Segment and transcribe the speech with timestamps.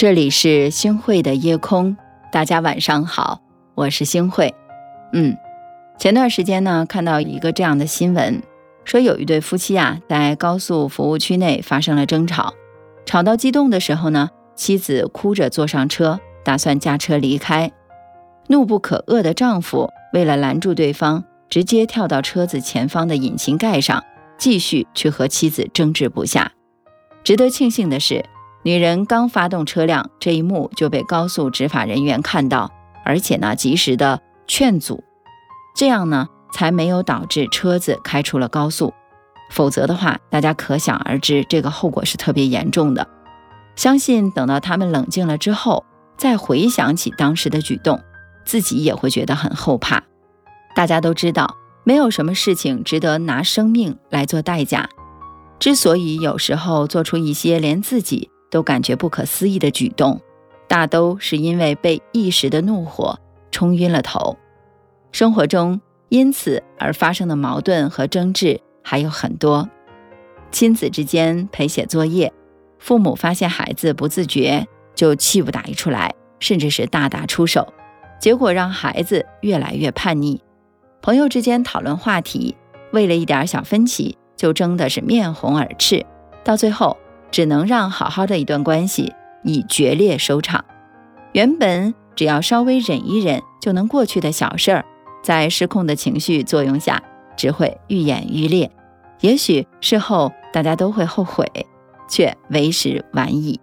[0.00, 1.94] 这里是星汇的夜空，
[2.32, 3.42] 大家晚上好，
[3.74, 4.54] 我是星汇。
[5.12, 5.36] 嗯，
[5.98, 8.42] 前段时间呢，看到一个这样的新闻，
[8.82, 12.54] 说有一对夫妻啊，在高速服务区内发生了争吵，
[13.04, 17.70] 吵到激动的时候呢，妻子哭着坐上车，打算驾车离开。
[18.46, 24.02] 怒不可遏的丈夫为了拦住对方，直接跳到车子前方的引擎盖上，
[24.38, 26.52] 继续去和妻子争执不下。
[27.22, 28.24] 值得庆幸的是。
[28.62, 32.70] 女人刚发动车辆，这一幕就被高速执法人员看到，
[33.04, 35.02] 而且呢，及时的劝阻，
[35.74, 38.92] 这样呢，才没有导致车子开出了高速。
[39.50, 43.08] 否则的话，大家可想而知，这个后果是特别严重的。
[43.76, 45.86] 相信等到他们冷静了之后，
[46.18, 47.98] 再回想起当时的举动，
[48.44, 50.02] 自己也会觉得很后怕。
[50.74, 54.90] 大家都知道，没有什么事情值得拿生命来做代价。
[55.58, 58.30] 之所以有时候做出一些连自己。
[58.50, 60.20] 都感觉不可思议的举动，
[60.68, 63.18] 大都是因为被一时的怒火
[63.50, 64.36] 冲晕了头。
[65.12, 69.68] 生活中因此而发生的矛盾和争执还有很多，
[70.50, 72.32] 亲子之间陪写作业，
[72.78, 77.72] 父母发现孩子不自觉就气不打一处来，甚至是大打出手，
[78.20, 80.40] 结果让孩子越来越叛逆。
[81.02, 82.56] 朋友之间讨论话题，
[82.92, 86.04] 为了一点小分歧就争的是面红耳赤，
[86.42, 86.96] 到最后。
[87.30, 90.64] 只能让好好的一段关系以决裂收场。
[91.32, 94.84] 原本只要稍微忍一忍就能过去的小事儿，
[95.22, 97.02] 在失控的情绪作用下，
[97.36, 98.70] 只会愈演愈烈。
[99.20, 101.46] 也许事后大家都会后悔，
[102.08, 103.60] 却为时晚矣。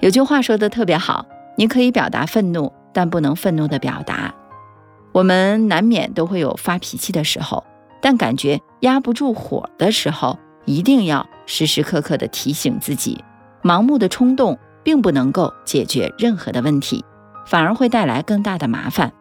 [0.00, 4.34] 有句话说的特别好：你可以表达愤怒，但不能愤怒的表达。
[5.12, 7.62] 我们难免都会有发脾气的时候，
[8.02, 11.26] 但感觉压不住火的时候，一定要。
[11.46, 13.22] 时时刻刻地提醒自己，
[13.62, 17.04] 盲目的冲动并不能够解决任何的问题，
[17.46, 19.12] 反而会带来更大的麻烦。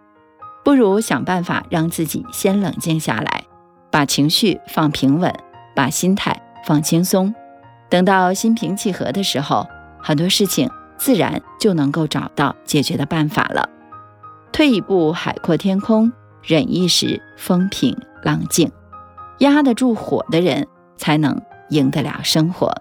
[0.64, 3.44] 不如想办法让自己先冷静下来，
[3.92, 5.34] 把情绪放平稳，
[5.76, 7.36] 把心态放轻松。
[7.90, 9.68] 等到心平气和的时候，
[10.02, 13.68] 很多事情自然就能够找到解决的办法了。
[14.54, 16.10] 退一步，海阔天空；
[16.42, 18.72] 忍一时，风平浪静。
[19.40, 20.66] 压得住火的人，
[20.98, 21.42] 才能。
[21.70, 22.72] 赢得了生活，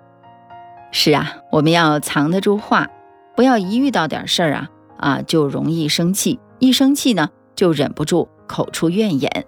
[0.91, 2.89] 是啊，我们要藏得住话，
[3.35, 4.69] 不要一遇到点事儿啊
[4.99, 9.47] 啊就容易生气，一生气呢就忍不住口出怨言，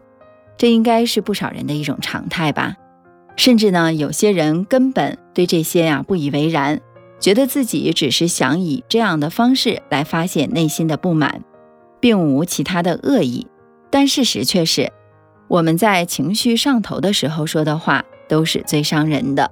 [0.56, 2.76] 这应该是不少人的一种常态吧。
[3.36, 6.80] 甚至呢，有些人根本对这些呀不以为然，
[7.20, 11.42] 觉得自己只是想以这样的方式来发泄内心的不满，
[12.00, 13.46] 并无其他的恶意。
[13.90, 14.90] 但事实却是，
[15.48, 18.04] 我们在情绪上头的时候说的话。
[18.28, 19.50] 都是最伤人的。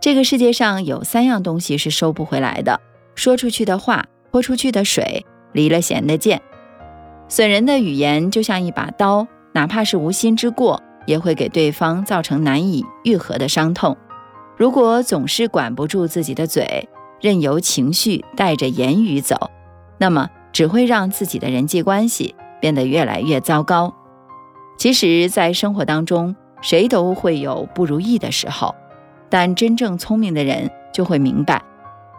[0.00, 2.80] 这个世界上有三样东西是收不回来的：
[3.14, 6.40] 说出去的话，泼出去的水，离了弦的箭。
[7.28, 13.96] 损人的语言就像一把刀，哪怕是无心之过，也会给对方造成难以愈合的伤痛。
[14.56, 16.88] 如果总是管不住自己的嘴，
[17.20, 19.50] 任由情绪带着言语走，
[19.98, 23.92] 那么只会让自己的人际关系变得越来越糟糕。
[24.78, 28.74] 其实，在生活当中，谁都会有不如意的时候，
[29.28, 31.62] 但真正聪明的人就会明白，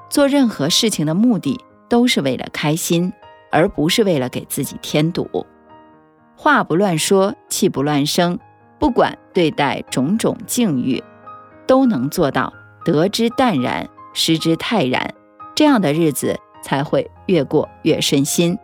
[0.10, 1.60] 做任何事情的目的
[1.90, 3.12] 都是为了开心，
[3.52, 5.46] 而不是为了给自己添堵。
[6.36, 8.38] 话不乱说，气不乱生，
[8.78, 11.04] 不管对待种种境遇，
[11.66, 12.54] 都能做到
[12.86, 15.14] 得之淡然，失之泰然，
[15.56, 18.58] 这样的日子才会越过越顺心。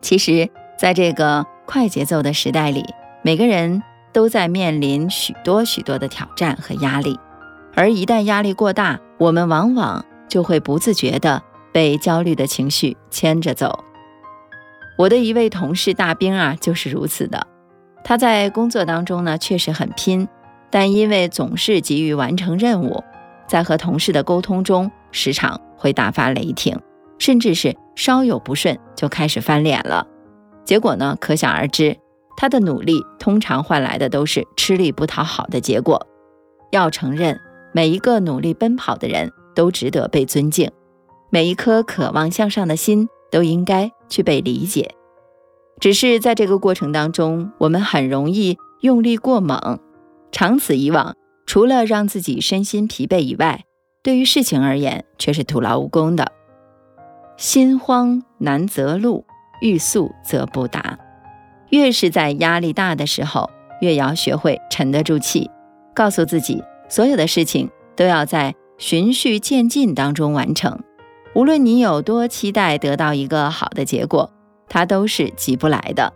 [0.00, 2.84] 其实，在这个快节奏的时代里，
[3.22, 3.82] 每个人。
[4.16, 7.20] 都在面临许多许多的挑战和压力，
[7.74, 13.84] 而一旦压力过大，我们往往就会不自觉地被焦虑的情绪牵着走。
[14.96, 17.46] 我的一位同事大兵啊，就是如此的。
[18.02, 20.26] 他在工作当中呢，确实很拼，
[20.70, 23.04] 但因为总是急于完成任务，
[23.46, 26.80] 在和同事的沟通中，时常会大发雷霆，
[27.18, 30.06] 甚至是稍有不顺就开始翻脸了。
[30.64, 31.98] 结果呢，可想而知。
[32.36, 36.06] 他的努力通常换来的都是吃力不讨好的结果。
[36.70, 37.40] 要承认，
[37.72, 40.70] 每一个努力奔跑的人都值得被尊敬，
[41.30, 44.94] 每一颗渴望向上的心都应该去被理解。
[45.80, 49.78] 只是在这个过程当中，我们很容易用力过猛，
[50.32, 51.14] 长此以往，
[51.46, 53.64] 除了让自己身心疲惫以外，
[54.02, 56.32] 对于事情而言却是徒劳无功的。
[57.36, 59.26] 心慌难择路，
[59.60, 60.98] 欲速则不达。
[61.70, 65.50] 越是在压力大的时候，越要学会沉得住气，
[65.94, 70.78] 告诉自己，所有的事情都要在循序渐进当中完成。
[71.34, 74.30] 无论你有多期待得到一个好的结果，
[74.68, 76.12] 它都是急不来的。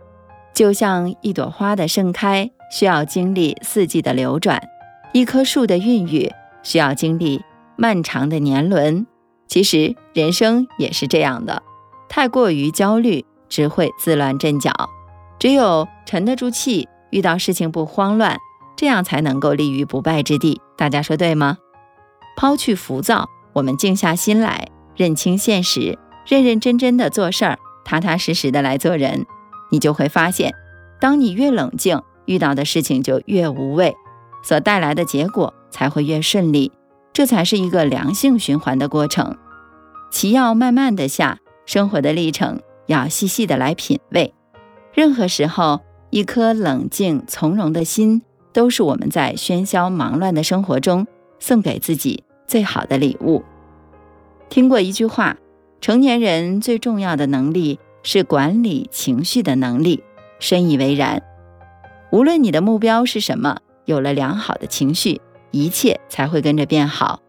[0.53, 4.61] 就像一朵花的盛开需要经历四季的流转，
[5.13, 6.31] 一棵树的孕育
[6.63, 7.41] 需要经历
[7.77, 9.05] 漫长的年轮。
[9.47, 11.61] 其实人生也是这样的，
[12.09, 14.71] 太过于焦虑只会自乱阵脚。
[15.41, 18.37] 只有沉得住气，遇到事情不慌乱，
[18.75, 20.61] 这样才能够立于不败之地。
[20.77, 21.57] 大家说对吗？
[22.37, 25.97] 抛去浮躁，我们静下心来，认清现实，
[26.27, 29.25] 认认真真的做事儿，踏踏实实的来做人。
[29.71, 30.53] 你就会发现，
[30.99, 33.95] 当你越冷静，遇到的事情就越无畏，
[34.43, 36.71] 所带来的结果才会越顺利。
[37.13, 39.35] 这才是一个良性循环的过程。
[40.11, 44.35] 棋要慢慢的下，生活的历程要细细的来品味。
[44.93, 48.21] 任何时候，一颗冷静从容的心，
[48.53, 51.07] 都是我们在喧嚣忙乱的生活中
[51.39, 53.43] 送给自己最好的礼物。
[54.49, 55.37] 听过一句话：
[55.79, 57.79] 成年人最重要的能力。
[58.03, 60.03] 是管理情绪的能力，
[60.39, 61.21] 深以为然。
[62.11, 65.21] 无论你的目标是什么，有了良好的情绪，
[65.51, 67.19] 一切才会跟着变好。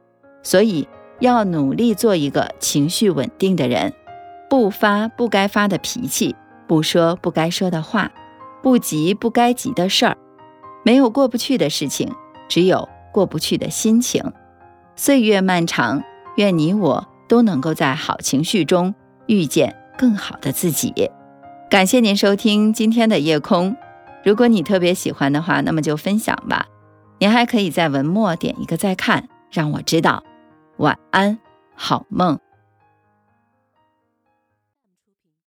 [0.42, 0.88] 所以
[1.20, 3.92] 要努力做一个情绪稳定的人，
[4.48, 6.34] 不发不该发的脾气，
[6.66, 8.10] 不说不该说的话，
[8.62, 10.16] 不急不该急的事儿。
[10.84, 12.12] 没有过不去的事情，
[12.48, 14.32] 只有过不去的心情。
[14.96, 16.02] 岁月漫长，
[16.36, 18.94] 愿你我都能够在好情绪中
[19.26, 19.76] 遇见。
[19.98, 20.92] 更好的自己，
[21.70, 23.76] 感谢您收听今天的夜空。
[24.24, 26.66] 如果你特别喜欢的话，那么就分享吧。
[27.18, 30.24] 您还可以在文末点一个再看，让我知道。
[30.78, 31.38] 晚安，
[31.76, 32.38] 好梦。